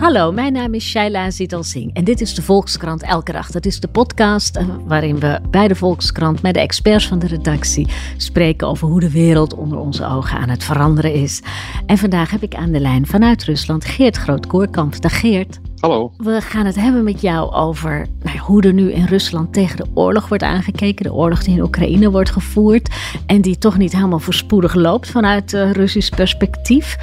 [0.00, 3.50] Hallo, mijn naam is Shaila Zital Singh en dit is de Volkskrant Elke Dag.
[3.50, 7.26] Dat is de podcast eh, waarin we bij de Volkskrant met de experts van de
[7.26, 11.42] redactie spreken over hoe de wereld onder onze ogen aan het veranderen is.
[11.86, 14.94] En vandaag heb ik aan de lijn vanuit Rusland Geert Groot-Koorkamp.
[15.00, 15.60] Geert.
[15.80, 16.12] Hallo.
[16.16, 19.86] We gaan het hebben met jou over nou, hoe er nu in Rusland tegen de
[19.94, 21.04] oorlog wordt aangekeken.
[21.04, 22.94] De oorlog die in Oekraïne wordt gevoerd
[23.26, 26.96] en die toch niet helemaal voorspoedig loopt vanuit uh, Russisch perspectief.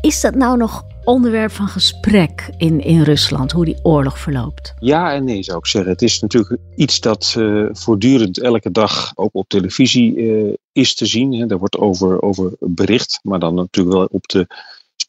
[0.00, 4.74] Is dat nou nog onderwerp van gesprek in, in Rusland, hoe die oorlog verloopt?
[4.78, 5.90] Ja en nee zou ik zeggen.
[5.90, 11.06] Het is natuurlijk iets dat uh, voortdurend elke dag ook op televisie uh, is te
[11.06, 11.32] zien.
[11.32, 11.46] Hè.
[11.46, 14.46] Daar wordt over, over bericht, maar dan natuurlijk wel op de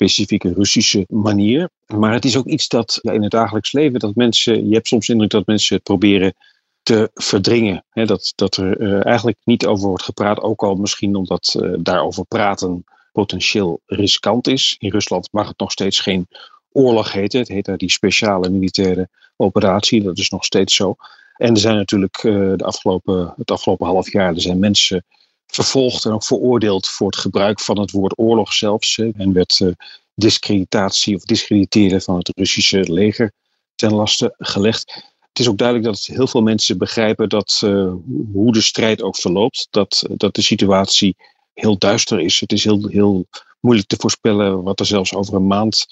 [0.01, 1.69] specifieke Russische manier.
[1.87, 4.87] Maar het is ook iets dat ja, in het dagelijks leven, dat mensen, je hebt
[4.87, 6.33] soms indruk dat mensen het proberen
[6.83, 7.85] te verdringen.
[7.93, 12.25] Dat, dat er uh, eigenlijk niet over wordt gepraat, ook al misschien omdat uh, daarover
[12.25, 14.75] praten potentieel riskant is.
[14.79, 16.27] In Rusland mag het nog steeds geen
[16.71, 17.39] oorlog heten.
[17.39, 20.03] Het heet daar die speciale militaire operatie.
[20.03, 20.95] Dat is nog steeds zo.
[21.37, 25.05] En er zijn natuurlijk uh, de afgelopen, het afgelopen half jaar er zijn mensen
[25.51, 28.97] vervolgd en ook veroordeeld voor het gebruik van het woord oorlog zelfs.
[28.97, 29.71] En werd uh,
[30.15, 33.31] discreditatie of discrediteren van het Russische leger
[33.75, 35.09] ten laste gelegd.
[35.19, 37.93] Het is ook duidelijk dat heel veel mensen begrijpen dat uh,
[38.33, 41.15] hoe de strijd ook verloopt, dat, dat de situatie
[41.53, 42.39] heel duister is.
[42.39, 43.25] Het is heel, heel
[43.59, 45.85] moeilijk te voorspellen wat er zelfs over een maand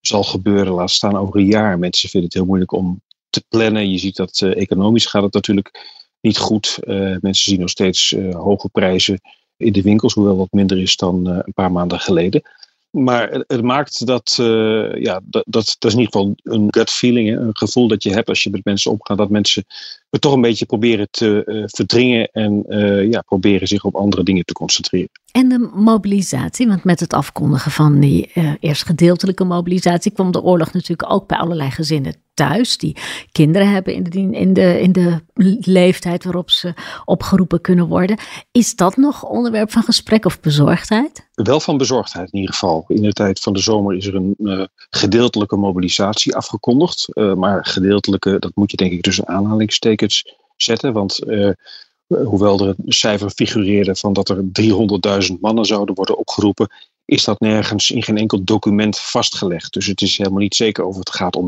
[0.00, 1.78] zal gebeuren, laat staan over een jaar.
[1.78, 3.90] Mensen vinden het heel moeilijk om te plannen.
[3.90, 5.92] Je ziet dat economisch gaat het natuurlijk
[6.24, 6.78] niet goed.
[6.84, 9.20] Uh, mensen zien nog steeds uh, hoge prijzen
[9.56, 12.42] in de winkels, hoewel wat minder is dan een paar maanden geleden.
[12.90, 14.34] Maar het, maakt dat,
[14.94, 18.28] ja, dat, dat, is in ieder geval een gut feeling, een gevoel dat je hebt
[18.28, 19.64] als je met mensen omgaat, dat mensen
[20.10, 22.64] het toch een beetje proberen te verdringen en
[23.10, 25.08] ja, proberen zich op andere dingen te concentreren.
[25.32, 28.30] En de mobilisatie, want met het afkondigen van die
[28.60, 32.96] eerst gedeeltelijke mobilisatie kwam de oorlog natuurlijk ook bij allerlei gezinnen thuis, die
[33.32, 35.20] kinderen hebben in de, in de, in de
[35.60, 36.74] leeftijd waarop ze
[37.04, 38.18] opgeroepen kunnen worden.
[38.52, 41.28] Is dat nog onderwerp van gesprek of bezorgdheid?
[41.34, 42.84] Wel van bezorgdheid in ieder geval.
[42.88, 47.08] In de tijd van de zomer is er een uh, gedeeltelijke mobilisatie afgekondigd.
[47.12, 50.92] Uh, maar gedeeltelijke, dat moet je denk ik tussen aanhalingstekens zetten.
[50.92, 51.50] Want uh,
[52.06, 54.44] hoewel er een cijfer figureerde van dat er
[55.30, 56.68] 300.000 mannen zouden worden opgeroepen,
[57.04, 59.72] is dat nergens in geen enkel document vastgelegd.
[59.72, 61.46] Dus het is helemaal niet zeker of het gaat om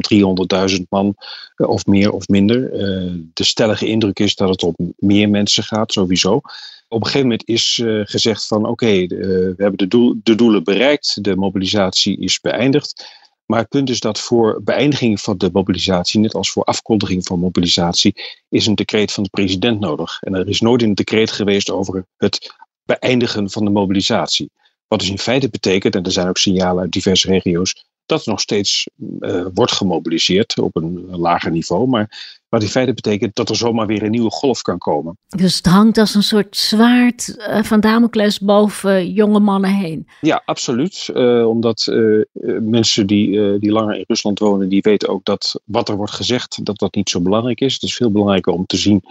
[0.77, 1.15] 300.000 man
[1.57, 2.73] uh, of meer of minder.
[2.73, 6.41] Uh, de stellige indruk is dat het om meer mensen gaat, sowieso.
[6.89, 10.65] Op een gegeven moment is uh, gezegd van oké, we hebben de, doel, de doelen
[10.65, 13.25] bereikt, de mobilisatie is beëindigd.
[13.47, 17.39] Maar het punt is dat voor beëindiging van de mobilisatie, net als voor afkondiging van
[17.39, 18.15] mobilisatie,
[18.49, 20.23] is een decreet van de president nodig.
[20.23, 24.51] En er is nooit een decreet geweest over het beëindigen van de mobilisatie.
[24.89, 28.31] Wat dus in feite betekent, en er zijn ook signalen uit diverse regio's, dat er
[28.31, 28.89] nog steeds
[29.21, 31.89] uh, wordt gemobiliseerd op een lager niveau.
[31.89, 35.19] Maar wat in feite betekent dat er zomaar weer een nieuwe golf kan komen.
[35.29, 40.09] Dus het hangt als een soort zwaard uh, van Damocles boven jonge mannen heen.
[40.21, 41.09] Ja, absoluut.
[41.15, 41.93] Uh, omdat
[42.61, 46.65] mensen die, die langer in Rusland wonen, die weten ook dat wat er wordt gezegd,
[46.65, 47.75] dat dat niet zo belangrijk is.
[47.75, 49.03] Het is veel belangrijker om te zien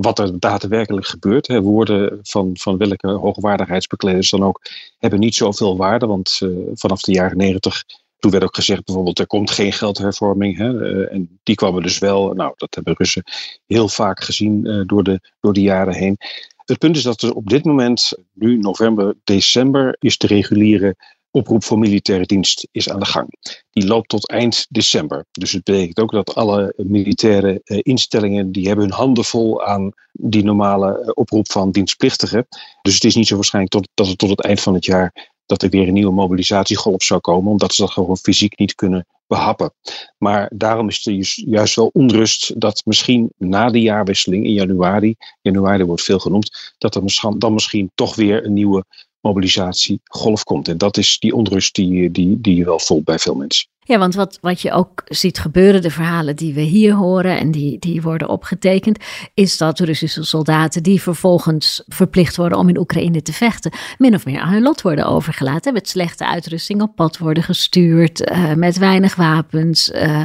[0.00, 1.46] wat er daadwerkelijk gebeurt.
[1.46, 1.60] Hè.
[1.60, 4.60] Woorden van, van welke hoogwaardigheidsbekleders dan ook
[4.98, 6.06] hebben niet zoveel waarde.
[6.06, 7.84] Want uh, vanaf de jaren negentig,
[8.18, 10.56] toen werd ook gezegd bijvoorbeeld er komt geen geldhervorming.
[10.56, 10.72] Hè.
[10.72, 12.32] Uh, en die kwam er dus wel.
[12.32, 13.22] Nou, dat hebben Russen
[13.66, 16.16] heel vaak gezien uh, door, de, door de jaren heen.
[16.64, 20.96] Het punt is dat er op dit moment, nu november, december, is de reguliere
[21.38, 23.28] oproep voor militaire dienst is aan de gang.
[23.70, 25.26] Die loopt tot eind december.
[25.30, 29.92] Dus het betekent ook dat alle militaire uh, instellingen die hebben hun handen vol aan
[30.12, 32.46] die normale uh, oproep van dienstplichtigen.
[32.82, 35.62] Dus het is niet zo waarschijnlijk dat het tot het eind van het jaar dat
[35.62, 39.72] er weer een nieuwe mobilisatiegolf zou komen, omdat ze dat gewoon fysiek niet kunnen behappen.
[40.18, 45.84] Maar daarom is er juist wel onrust dat misschien na de jaarwisseling in januari, januari
[45.84, 47.02] wordt veel genoemd, dat er
[47.38, 48.84] dan misschien toch weer een nieuwe
[49.20, 50.68] mobilisatiegolf komt.
[50.68, 53.68] En dat is die onrust die, die, die je wel voelt bij veel mensen.
[53.88, 57.50] Ja, want wat, wat je ook ziet gebeuren, de verhalen die we hier horen en
[57.50, 58.98] die, die worden opgetekend,
[59.34, 64.24] is dat Russische soldaten die vervolgens verplicht worden om in Oekraïne te vechten, min of
[64.24, 65.72] meer aan hun lot worden overgelaten.
[65.72, 70.22] Met slechte uitrusting op pad worden gestuurd, uh, met weinig wapens, uh,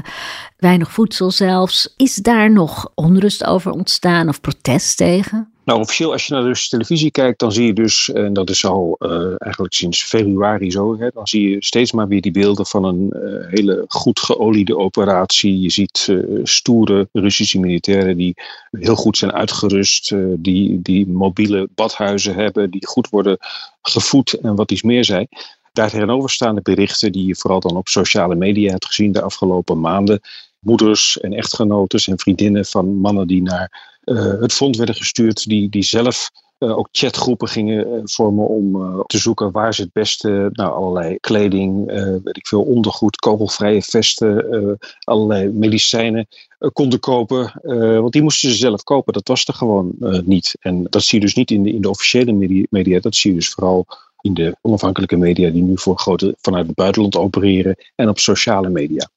[0.58, 1.94] weinig voedsel zelfs.
[1.98, 5.53] Is daar nog onrust over ontstaan of protest tegen?
[5.66, 8.66] Nou, officieel, als je naar de televisie kijkt, dan zie je dus, en dat is
[8.66, 12.66] al uh, eigenlijk sinds februari zo, hè, dan zie je steeds maar weer die beelden
[12.66, 15.60] van een uh, hele goed geoliede operatie.
[15.60, 18.34] Je ziet uh, stoere Russische militairen die
[18.72, 23.38] heel goed zijn uitgerust, die, die mobiele badhuizen hebben, die goed worden
[23.82, 25.28] gevoed en wat iets meer zijn.
[25.74, 29.22] Daar tegenover staan de berichten die je vooral dan op sociale media hebt gezien de
[29.22, 30.22] afgelopen maanden.
[30.64, 35.70] Moeders en echtgenotes en vriendinnen van mannen die naar uh, het front werden gestuurd, die,
[35.70, 36.30] die zelf
[36.60, 41.18] uh, ook chatgroepen gingen uh, vormen om te zoeken waar ze het beste nou, allerlei
[41.20, 41.86] kleding,
[42.24, 46.28] weet ik veel, ondergoed, kogelvrije vesten, allerlei medicijnen
[46.74, 47.60] konden kopen.
[48.02, 49.14] want die moesten ze zelf kopen.
[49.14, 49.96] Dat was er gewoon
[50.26, 50.56] niet.
[50.60, 53.00] En dat zie je dus niet in de, in de officiële media.
[53.00, 53.86] Dat zie je dus vooral
[54.22, 58.70] in de onafhankelijke media die nu voor grote, vanuit het buitenland opereren en op sociale
[58.70, 59.10] media.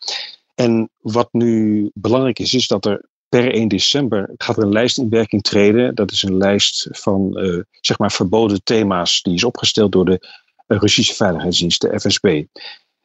[0.56, 4.98] En wat nu belangrijk is, is dat er per 1 december gaat er een lijst
[4.98, 5.94] in werking treden.
[5.94, 10.20] Dat is een lijst van uh, zeg maar verboden thema's die is opgesteld door de
[10.66, 12.44] Russische Veiligheidsdienst, de FSB.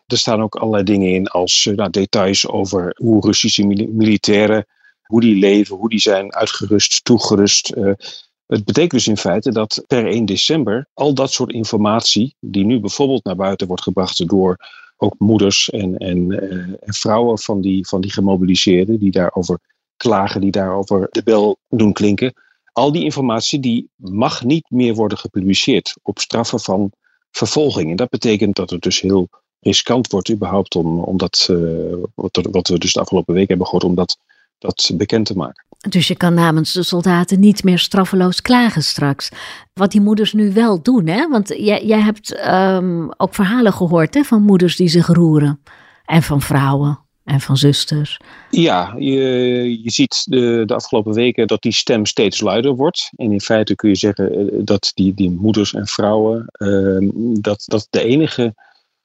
[0.06, 4.66] Er staan ook allerlei dingen in als uh, nou, details over hoe Russische militairen,
[5.02, 7.68] hoe die leven, hoe die zijn uitgerust, toegerust.
[8.46, 12.80] Het betekent dus in feite dat per 1 december al dat soort informatie, die nu
[12.80, 14.58] bijvoorbeeld naar buiten wordt gebracht door
[15.04, 16.40] ook moeders en, en,
[16.82, 19.60] en vrouwen van die, van die gemobiliseerden, die daarover
[19.98, 22.34] klagen die daarover de bel doen klinken.
[22.74, 26.92] Al die informatie die mag niet meer worden gepubliceerd op straffen van
[27.32, 27.90] vervolging.
[27.90, 32.40] En dat betekent dat het dus heel riskant wordt überhaupt om, om dat, uh, wat,
[32.52, 34.18] wat, we dus de afgelopen week hebben gehoord, om dat,
[34.62, 35.66] dat bekend te maken.
[35.90, 39.30] Dus je kan namens de soldaten niet meer straffeloos klagen straks.
[39.74, 41.28] Wat die moeders nu wel doen, hè?
[41.30, 45.60] Want jij, jij hebt um, ook verhalen gehoord hè, van moeders die zich roeren.
[46.06, 48.20] En van vrouwen en van zusters.
[48.50, 49.20] Ja, je,
[49.84, 53.12] je ziet de, de afgelopen weken dat die stem steeds luider wordt.
[53.16, 57.10] En in feite kun je zeggen eh, dat die, die moeders en vrouwen, uh,
[57.40, 58.56] dat dat de enige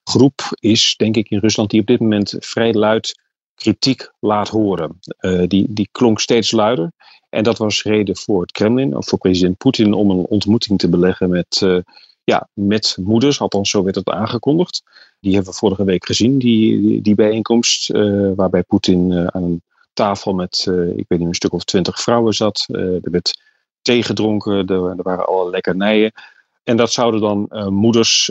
[0.05, 3.25] groep is, denk ik, in Rusland die op dit moment vrij luid
[3.57, 4.99] kritiek laat horen.
[5.21, 6.93] Uh, die, die klonk steeds luider.
[7.29, 10.89] En dat was reden voor het Kremlin, of voor president Poetin, om een ontmoeting te
[10.89, 11.79] beleggen met, uh,
[12.25, 13.41] ja, met moeders.
[13.41, 14.83] Althans, zo werd het aangekondigd.
[15.21, 19.63] Die hebben we vorige week gezien, die, die, bijeenkomst, uh, waarbij Poetin aan een
[19.93, 20.67] tafel met,
[20.97, 22.65] ik weet niet, een stuk of twintig vrouwen zat.
[22.69, 23.41] er werd
[23.83, 26.13] thee gedronken, er, er, waren alle lekkernijen.
[26.63, 28.31] En dat zouden dan moeders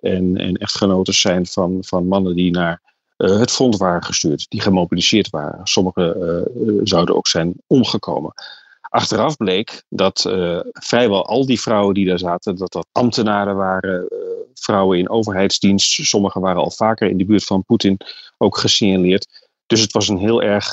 [0.00, 2.80] en, en echtgenoten zijn van, van mannen die naar
[3.16, 5.66] het front waren gestuurd, die gemobiliseerd waren.
[5.66, 6.44] Sommigen
[6.84, 8.32] zouden ook zijn omgekomen.
[8.80, 14.08] Achteraf bleek dat uh, vrijwel al die vrouwen die daar zaten, dat dat ambtenaren waren,
[14.54, 16.06] vrouwen in overheidsdienst.
[16.06, 17.98] Sommigen waren al vaker in de buurt van Poetin
[18.38, 19.48] ook gesignaleerd.
[19.66, 20.72] Dus het was een heel erg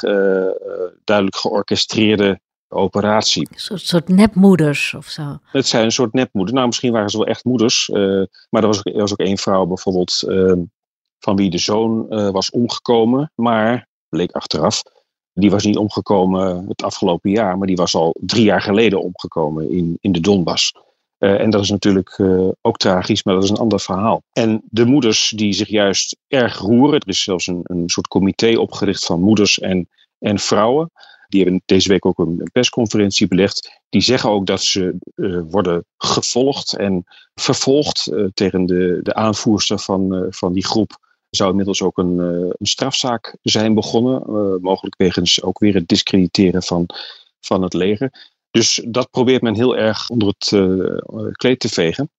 [1.04, 3.48] duidelijk georchestreerde operatie.
[3.51, 5.39] Een soort, soort, nepmoeders of zo.
[5.44, 6.56] Het zijn een soort nepmoeders.
[6.56, 7.88] Nou, misschien waren ze wel echt moeders.
[8.50, 10.60] maar er was, er was ook één vrouw bijvoorbeeld ehm,
[11.24, 13.31] van wie de zoon was omgekomen.
[13.36, 14.84] Maar bleek achteraf
[15.34, 19.72] die was niet omgekomen het afgelopen jaar, maar die was al drie jaar geleden omgekomen
[19.72, 20.74] in, in de Donbass.
[21.20, 24.24] Uh, en dat is natuurlijk uh, ook tragisch, maar dat is een ander verhaal.
[24.31, 28.58] En de moeders die zich juist erg roeren, er is zelfs een, een soort comité
[28.58, 29.90] opgericht van moeders en,
[30.20, 30.92] en vrouwen.
[31.28, 33.82] Die hebben deze week ook een persconferentie belegd.
[33.89, 34.96] Die zeggen ook dat ze
[35.50, 37.03] worden gevolgd en
[37.34, 40.98] vervolgd tegen de, de aanvoerster van, van die groep
[41.36, 44.24] zou inmiddels ook een, uh, een strafzaak zijn begonnen.
[44.30, 46.86] Uh, mogelijk wegens ook weer het discrediteren van,
[47.40, 48.32] van het leger.
[48.52, 52.12] Dus dat probeert men heel erg onder het uh, kleed te vegen.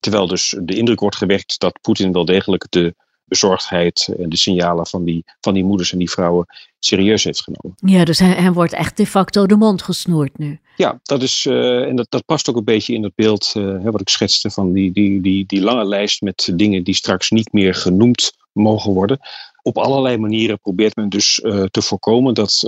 [0.00, 2.94] Terwijl dus de indruk wordt gewekt dat Poetin wel degelijk de
[3.34, 6.46] bezorgdheid en de signalen van die, van die moeders en die vrouwen
[6.78, 7.76] serieus heeft genomen.
[7.76, 10.58] Ja, dus hij, hij wordt echt de facto de mond gesnoerd nu.
[10.76, 13.84] Ja, dat is, uh, en dat, dat past ook een beetje in het beeld uh,
[13.84, 17.52] wat ik schetste van die, die, die, die lange lijst met dingen die straks niet
[17.52, 19.18] meer genoemd mogen worden.
[19.62, 22.62] Op allerlei manieren probeert men dus uh, te voorkomen dat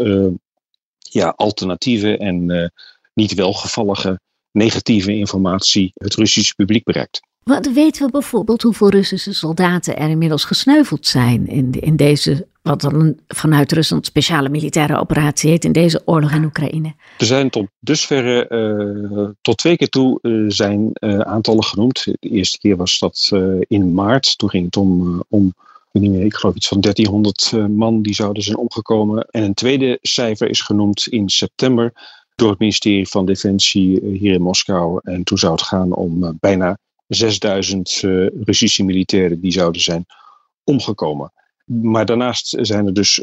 [0.99, 2.73] ja, alternatieve en
[3.15, 4.21] niet welgevallige
[4.51, 7.21] negatieve informatie het Russische publiek bereikt.
[7.51, 12.81] Wat weten we bijvoorbeeld hoeveel Russische soldaten er inmiddels gesneuveld zijn in, in deze, wat
[12.81, 16.95] dan vanuit Rusland speciale militaire operatie heet, in deze oorlog in Oekraïne?
[17.19, 22.05] Er zijn tot dusverre, uh, tot twee keer toe uh, zijn uh, aantallen genoemd.
[22.05, 23.31] De eerste keer was dat
[23.69, 25.55] in maart, toen ging het om, om
[25.93, 29.27] meer, ik geloof iets van 1300 man die zouden zijn omgekomen.
[29.31, 31.93] En een tweede cijfer is genoemd in september
[32.35, 35.01] door het ministerie van Defensie hier in Moskou.
[35.03, 38.01] En toen zou het gaan om bijna 6000
[38.45, 40.07] Russische militairen die zouden zijn
[40.65, 41.33] omgekomen.
[41.65, 43.21] Maar daarnaast zijn er dus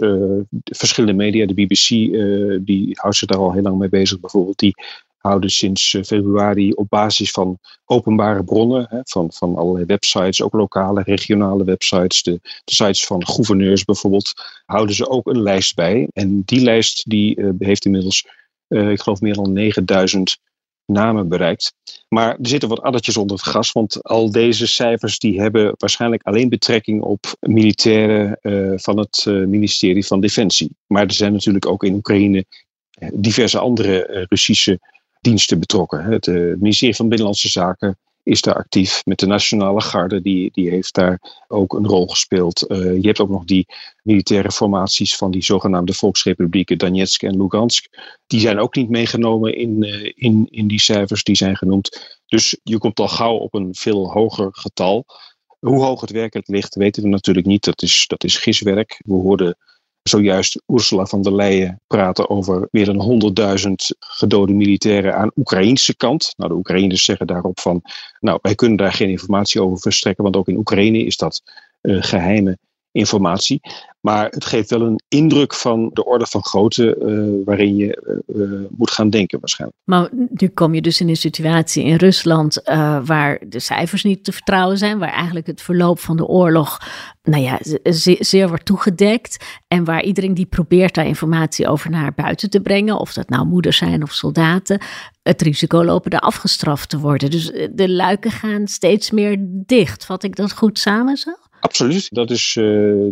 [0.63, 1.45] verschillende media.
[1.45, 1.87] De BBC
[2.65, 4.59] die houdt zich daar al heel lang mee bezig bijvoorbeeld.
[4.59, 4.75] Die
[5.23, 10.53] houden sinds eh, februari op basis van openbare bronnen, hè, van, van allerlei websites, ook
[10.53, 14.33] lokale, regionale websites, de, sites van gouverneurs bijvoorbeeld,
[14.65, 16.07] houden ze ook een lijst bij.
[16.13, 18.27] En die lijst die, uh, heeft inmiddels,
[18.67, 20.37] uh, ik geloof, meer dan 9000
[20.85, 21.73] namen bereikt.
[22.09, 26.23] Maar er zitten wat addertjes onder het gas, want al deze cijfers die hebben waarschijnlijk
[26.23, 30.75] alleen betrekking op militairen uh, van het ministerie van Defensie.
[30.87, 32.45] Maar er zijn natuurlijk ook in Oekraïne
[33.13, 34.79] diverse andere Russische
[35.21, 36.03] diensten betrokken.
[36.03, 36.27] Het,
[36.59, 41.44] ministerie van Binnenlandse Zaken is daar actief met de Nationale Garde, die, die heeft daar
[41.48, 42.65] ook een rol gespeeld.
[42.68, 43.65] Uh, je hebt ook nog die
[44.03, 47.86] militaire formaties van die zogenaamde volksrepublieken Donetsk en Lugansk.
[48.27, 52.22] Die zijn ook niet meegenomen in, uh, in, in die cijfers die zijn genoemd.
[52.25, 55.06] Dus je komt al gauw op een veel hoger getal.
[55.60, 57.63] Hoe hoog het werkelijk ligt, weten we natuurlijk niet.
[57.63, 59.01] Dat is, dat is giswerk.
[59.06, 59.58] We hoorden
[60.03, 66.33] zojuist Ursula van der Leyen praten over meer dan 100.000 gedode militairen aan Oekraïnse kant.
[66.38, 67.81] Nou, de Oekraïners zeggen daarop van,
[68.19, 71.41] nou, wij kunnen daar geen informatie over verstrekken, want ook in Oekraïne is dat
[71.81, 72.57] uh, geheime
[72.93, 73.62] informatie.
[74.00, 78.69] Maar het geeft wel een indruk van de orde van grootte uh, waarin je uh,
[78.77, 79.79] moet gaan denken waarschijnlijk.
[79.83, 82.62] Maar nu kom je dus in een situatie in Rusland
[83.05, 86.79] waar de cijfers niet te vertrouwen zijn, waar eigenlijk het verloop van de oorlog
[87.23, 92.13] nou ja, zeer, zeer wordt toegedekt en waar iedereen die probeert daar informatie over naar
[92.13, 94.81] buiten te brengen, of dat nou moeders zijn of soldaten,
[95.21, 97.31] het risico lopen daar afgestraft te worden.
[97.31, 100.05] Dus de luiken gaan steeds meer dicht.
[100.05, 101.31] Vat ik dat goed samen zo?
[101.63, 102.63] Absoluut, dat is uh,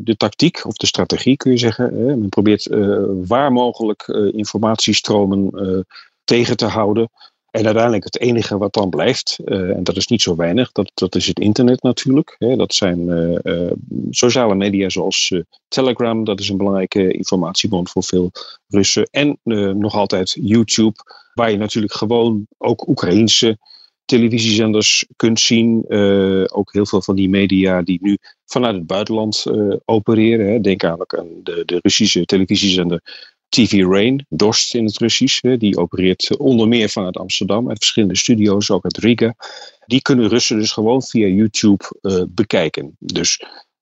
[0.02, 1.86] de tactiek of de strategie kun je zeggen.
[1.86, 2.16] Hè.
[2.16, 5.86] Men probeert uh, waar mogelijk uh, informatiestromen
[6.24, 7.10] tegen te houden.
[7.52, 11.16] En uiteindelijk het enige wat dan blijft, en dat is niet zo weinig, dat, dat
[11.16, 12.36] is het internet natuurlijk.
[12.38, 12.56] Hè.
[12.56, 13.08] Dat zijn
[14.10, 15.34] sociale media zoals
[15.68, 18.32] Telegram, dat is een belangrijke informatiebron voor veel
[18.68, 19.04] Russen.
[19.12, 19.40] En
[19.80, 20.96] nog altijd YouTube,
[21.34, 23.58] waar je natuurlijk gewoon ook Oekraïense
[24.06, 25.86] televisiezenders kunt zien.
[25.88, 30.52] Uh, ook heel veel van die media die nu vanuit het buitenland uh, opereren.
[30.52, 30.60] Hè.
[30.60, 30.98] Denk aan
[31.44, 33.02] de, de Russische televisiezender
[33.50, 35.42] TV Rain, Dorst in het Russisch.
[35.42, 35.58] Hè.
[35.58, 39.36] Die opereert onder meer vanuit Amsterdam, uit verschillende studio's, ook uit Riga.
[39.86, 42.96] Die kunnen Russen dus gewoon via YouTube uh, bekijken.
[43.00, 43.42] Dus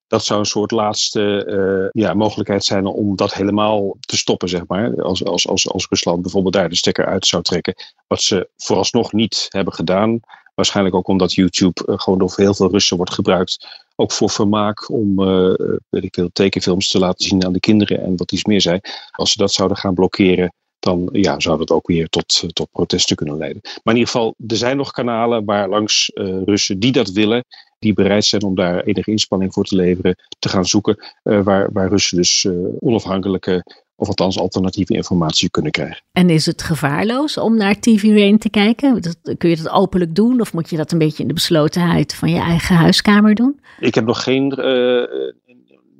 [0.09, 4.67] dat zou een soort laatste uh, ja, mogelijkheid zijn om dat helemaal te stoppen, zeg
[4.67, 5.01] maar.
[5.01, 7.75] Als, als, als, als Rusland bijvoorbeeld daar de stekker uit zou trekken.
[8.07, 10.19] Wat ze vooralsnog niet hebben gedaan.
[10.55, 13.67] Waarschijnlijk ook omdat YouTube uh, gewoon door heel veel Russen wordt gebruikt.
[13.95, 15.53] Ook voor vermaak om uh,
[15.89, 18.81] weet ik veel, tekenfilms te laten zien aan de kinderen en wat iets meer zijn.
[19.11, 23.15] Als ze dat zouden gaan blokkeren, dan ja, zou dat ook weer tot, tot protesten
[23.15, 23.61] kunnen leiden.
[23.63, 27.45] Maar in ieder geval, er zijn nog kanalen waar langs uh, Russen die dat willen,
[27.79, 31.69] die bereid zijn om daar enige inspanning voor te leveren, te gaan zoeken, uh, waar,
[31.73, 33.63] waar Russen dus uh, onafhankelijke
[33.95, 36.03] of althans alternatieve informatie kunnen krijgen.
[36.11, 39.01] En is het gevaarloos om naar TV Rain te kijken?
[39.37, 42.29] kun je dat openlijk doen of moet je dat een beetje in de beslotenheid van
[42.29, 43.59] je eigen huiskamer doen?
[43.79, 44.51] Ik heb nog geen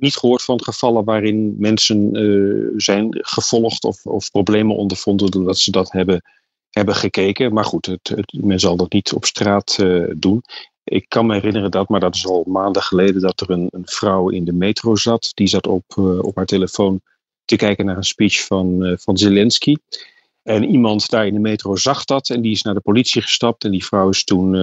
[0.00, 5.70] niet gehoord van gevallen waarin mensen uh, zijn gevolgd of, of problemen ondervonden doordat ze
[5.70, 6.22] dat hebben,
[6.70, 7.52] hebben gekeken.
[7.52, 10.42] Maar goed, het, het, men zal dat niet op straat uh, doen.
[10.84, 13.86] Ik kan me herinneren dat, maar dat is al maanden geleden, dat er een, een
[13.86, 15.30] vrouw in de metro zat.
[15.34, 17.00] Die zat op, uh, op haar telefoon
[17.44, 19.76] te kijken naar een speech van, van Zelensky.
[20.42, 23.64] En iemand daar in de metro zag dat en die is naar de politie gestapt.
[23.64, 24.54] En die vrouw is toen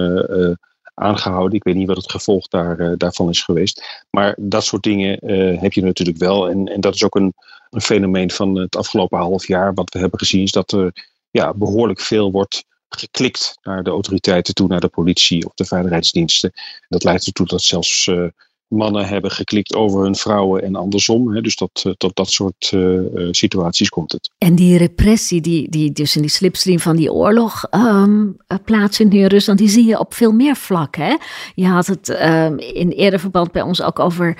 [0.98, 1.56] aangehouden.
[1.56, 4.04] Ik weet niet wat het gevolg daar, uh, daarvan is geweest.
[4.10, 6.48] Maar dat soort dingen uh, heb je natuurlijk wel.
[6.48, 7.34] En, en dat is ook een,
[7.70, 9.74] een fenomeen van het afgelopen half jaar.
[9.74, 10.92] Wat we hebben gezien is dat er
[11.30, 16.52] ja, behoorlijk veel wordt geklikt naar de autoriteiten toe, naar de politie of de veiligheidsdiensten.
[16.88, 18.26] Dat leidt ertoe dat zelfs uh,
[18.68, 21.34] mannen hebben geklikt over hun vrouwen en andersom.
[21.34, 21.40] Hè.
[21.40, 24.30] Dus dat, eh, tot dat soort uh, situaties komt het.
[24.38, 29.26] En die repressie die, die dus in die slipstream van die oorlog um, plaatsvindt in
[29.26, 31.18] Rusland, die zie je op veel meer vlakken.
[31.54, 34.36] Je had het um, in eerder verband bij ons ook over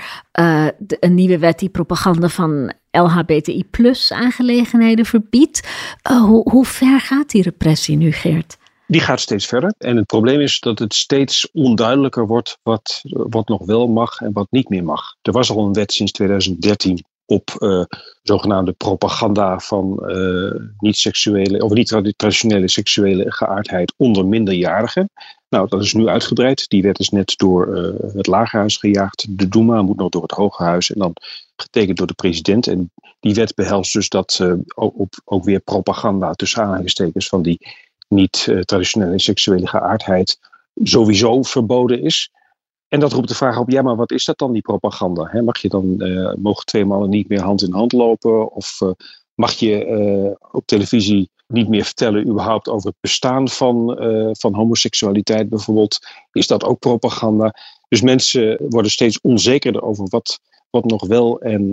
[0.78, 5.68] de, een nieuwe wet die propaganda van LHBTI plus aangelegenheden verbiedt.
[6.02, 8.57] hoe, hoe ver gaat die repressie nu, Geert?
[8.90, 9.74] Die gaat steeds verder.
[9.78, 14.32] En het probleem is dat het steeds onduidelijker wordt wat, wat nog wel mag en
[14.32, 15.14] wat niet meer mag.
[15.22, 17.84] Er was al een wet sinds 2013 op uh,
[18.22, 20.02] zogenaamde propaganda van
[20.78, 25.10] niet-seksuele of niet-traditionele seksuele geaardheid onder minderjarigen.
[25.48, 26.68] Nou, dat is nu uitgebreid.
[26.68, 27.66] Die wet is net door
[28.14, 29.26] het Lagerhuis gejaagd.
[29.38, 31.12] De Duma moet nog door het Hoge Huis en dan
[31.56, 32.66] getekend door de president.
[32.66, 32.90] En
[33.20, 37.58] die wet behelst dus dat ook, ook, weer propaganda tussen aanhalingstekens van die
[38.08, 40.38] niet-traditionele seksuele geaardheid
[40.82, 42.30] sowieso verboden is.
[42.88, 45.42] En dat roept de vraag op, ja, maar wat is dat dan, die propaganda?
[45.42, 48.52] mag je dan, uh, mogen twee mannen niet meer hand in hand lopen?
[48.52, 48.90] Of uh,
[49.34, 53.96] mag je op televisie niet meer vertellen überhaupt over het bestaan van,
[54.32, 55.98] van homoseksualiteit bijvoorbeeld?
[56.32, 57.54] Is dat ook propaganda?
[57.88, 61.70] Dus mensen worden steeds onzekerder over wat, wat nog wel en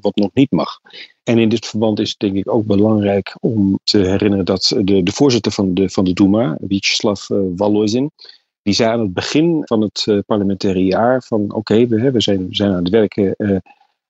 [0.00, 0.80] wat nog niet mag.
[1.22, 5.02] En in dit verband is het denk ik ook belangrijk om te herinneren dat de,
[5.02, 7.26] de voorzitter van de, van de Duma, Vyacheslav
[7.56, 8.10] Volozhin,
[8.62, 12.48] die zei aan het begin van het uh, parlementaire jaar van oké, we, we, zijn,
[12.48, 13.34] we zijn aan het werken.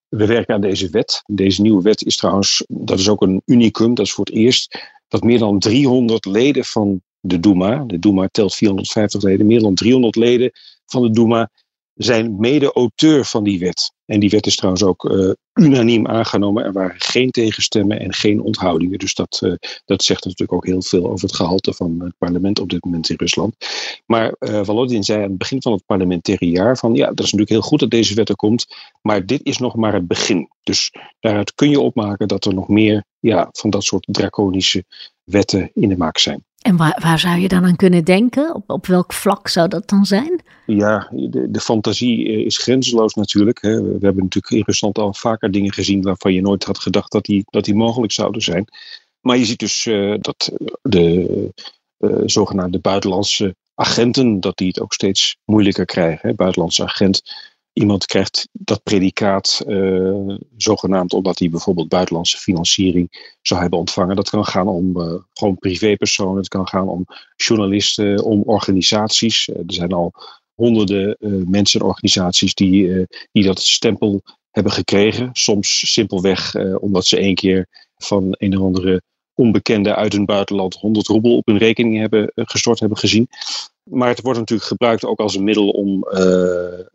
[0.09, 1.23] We werken aan deze wet.
[1.27, 4.79] Deze nieuwe wet is trouwens, dat is ook een unicum, dat is voor het eerst
[5.09, 9.75] dat meer dan 300 leden van de Duma, de Duma telt 450 leden, meer dan
[9.75, 10.51] 300 leden
[10.87, 11.51] van de Duma
[11.99, 13.93] zijn mede-auteur van die wet.
[14.07, 16.65] En die wet is trouwens ook uh, unaniem aangenomen.
[16.65, 18.99] Er waren geen tegenstemmen en geen onthoudingen.
[18.99, 19.53] Dus dat, uh,
[19.85, 23.11] dat zegt natuurlijk ook heel veel over het gehalte van het parlement op dit moment
[23.11, 23.57] in Rusland.
[24.07, 27.33] Maar uh, Volodin zei aan het begin van het parlementaire jaar van ja, dat is
[27.33, 28.67] natuurlijk heel goed dat deze wet er komt.
[29.03, 30.49] Maar dit is nog maar het begin.
[30.63, 34.85] Dus daaruit kun je opmaken dat er nog meer ja, van dat soort draconische
[35.25, 36.45] wetten in de maak zijn.
[36.59, 38.55] En waar, waar zou je dan aan kunnen denken?
[38.55, 40.41] Op, op welk vlak zou dat dan zijn?
[40.71, 43.63] Ja, de, de fantasie eh, is grenzeloos natuurlijk.
[43.63, 43.83] Hè.
[43.83, 47.25] We hebben natuurlijk in Rusland al vaker dingen gezien waarvan je nooit had gedacht dat
[47.25, 48.65] die, dat die mogelijk zouden zijn.
[49.21, 51.51] Maar je ziet dus uh, dat de
[51.99, 56.29] uh, zogenaamde buitenlandse agenten, dat die het ook steeds moeilijker krijgen.
[56.29, 56.35] Hè.
[56.35, 57.23] Buitenlandse agent
[57.73, 59.65] iemand krijgt dat predicaat
[60.57, 64.17] zogenaamd omdat hij bijvoorbeeld buitenlandse financiering zou hebben ontvangen.
[64.17, 64.93] Dat kan gaan om
[65.33, 67.05] gewoon privépersonen, het kan gaan om
[67.37, 69.49] journalisten, om organisaties.
[69.49, 70.13] Er zijn al
[70.59, 71.17] honderden
[71.51, 75.31] mensen en organisaties die, die dat stempel hebben gekregen.
[75.33, 79.03] Soms simpelweg omdat ze één keer van een of andere
[79.35, 83.29] onbekende uit een buitenland 100 roebel op hun rekening hebben gestort hebben gezien.
[83.83, 86.07] Maar het wordt natuurlijk gebruikt ook als een middel om,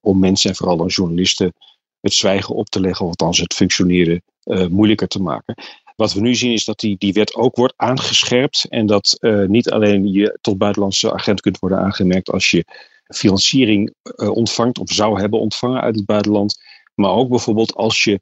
[0.02, 1.54] om mensen en vooral dan journalisten
[2.02, 4.24] het zwijgen op te leggen, of althans het functioneren
[4.70, 5.56] moeilijker te maken.
[5.96, 9.18] Wat we nu zien is dat die, die wet ook wordt aangescherpt en dat
[9.48, 12.66] niet alleen je tot buitenlandse agent kunt worden aangemerkt als je
[13.14, 16.62] financiering ontvangt of zou hebben ontvangen uit het buitenland,
[16.96, 18.22] maar ook bijvoorbeeld als je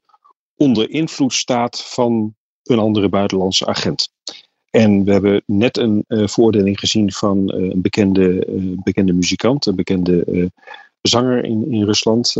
[0.56, 4.12] onder invloed staat van een andere buitenlandse agent.
[4.70, 8.46] En we hebben net een uh, veroordeling gezien van uh, een bekende,
[8.82, 10.50] bekende muzikant, een bekende
[11.00, 12.34] zanger in, in Rusland,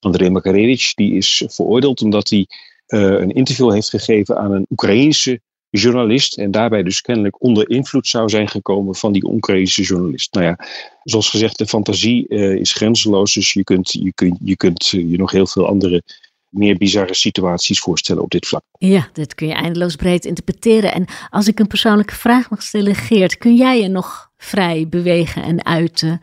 [0.00, 0.94] Andrei Makarevich.
[0.94, 2.46] Die is veroordeeld omdat hij
[2.86, 5.40] een interview heeft gegeven aan een Oekraïense
[5.76, 6.38] journalist.
[6.38, 10.34] En daarbij dus kennelijk onder invloed zou zijn gekomen van die Oekraïnse journalist.
[10.34, 10.58] Nou ja,
[11.02, 13.34] zoals gezegd, de fantasie is grenzeloos.
[13.34, 16.02] Dus je kunt je, kunt, je, kunt je nog heel veel andere
[16.48, 18.62] meer bizarre situaties voorstellen op dit vlak.
[18.78, 20.92] Ja, dat kun je eindeloos breed interpreteren.
[20.92, 25.42] En als ik een persoonlijke vraag mag stellen, Geert, kun jij je nog vrij bewegen
[25.42, 26.20] en uiten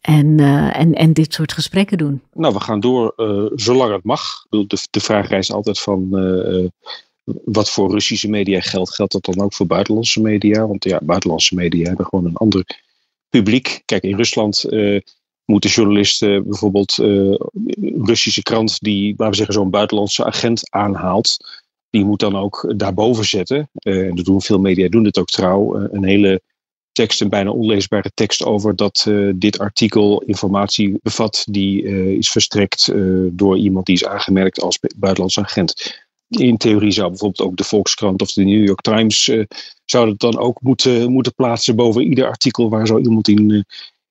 [0.00, 2.22] en, uh, en, en dit soort gesprekken doen?
[2.32, 4.46] Nou, we gaan door uh, zolang het mag.
[4.48, 6.68] De, de vraag reist altijd van uh,
[7.44, 10.66] wat voor Russische media geldt, geldt dat dan ook voor buitenlandse media?
[10.66, 12.64] Want ja, buitenlandse media hebben gewoon een ander
[13.28, 13.82] publiek.
[13.84, 14.64] Kijk, in Rusland
[15.46, 17.34] moeten journalisten bijvoorbeeld uh,
[18.02, 21.36] Russische krant die, laten we zeggen, zo'n buitenlandse agent aanhaalt,
[21.90, 23.68] die moet dan ook daarboven zetten.
[23.82, 25.74] Uh, en dat doen veel media doen dit ook trouw.
[25.74, 26.40] Een hele
[26.92, 31.82] tekst, een bijna onleesbare tekst over dat dit artikel informatie bevat die
[32.16, 32.92] is verstrekt
[33.30, 36.04] door iemand die is aangemerkt als buitenlandse agent.
[36.28, 39.30] In theorie zou bijvoorbeeld ook de Volkskrant of de New York Times
[39.84, 43.66] zou het dan ook moeten, moeten plaatsen boven ieder artikel waar zo iemand in,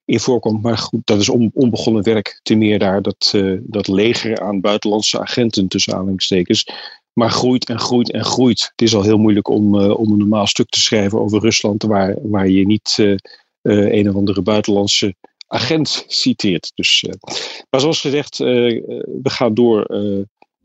[0.06, 0.62] in voorkomt.
[0.62, 2.40] Maar goed, dat is onbegonnen werk.
[2.44, 6.68] Ten meer daar dat, uh, dat leger aan buitenlandse agenten tussen aanhalingstekens.
[7.14, 8.62] Maar groeit en groeit en groeit.
[8.62, 11.84] Het is al heel moeilijk om, uh, om een normaal stuk te schrijven over Rusland.
[11.84, 13.18] Waar, waar je niet uh,
[13.62, 15.16] een of andere buitenlandse
[15.48, 16.72] agent citeert.
[16.76, 17.06] Dus,
[17.70, 19.86] maar zoals gezegd, we gaan door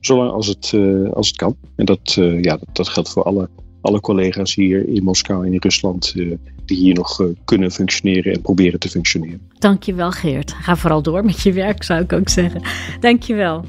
[0.01, 0.75] zolang als het,
[1.13, 1.57] als het kan.
[1.77, 3.49] En dat, ja, dat, geldt voor alle
[3.81, 6.35] alle collega's hier in Moskou en in Rusland uh,
[6.65, 9.41] die hier nog kunnen functioneren en proberen te functioneren.
[9.59, 10.53] Dankjewel Geert.
[10.53, 12.63] Ga vooral door met je werk zou ik ook zeggen.
[13.01, 13.65] Dankjewel.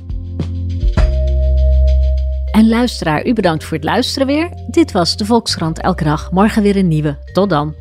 [2.51, 4.49] En luisteraar, u bedankt voor het luisteren weer.
[4.67, 6.31] Dit was de Volkskrant elke dag.
[6.31, 7.17] Morgen weer een nieuwe.
[7.33, 7.80] Tot dan.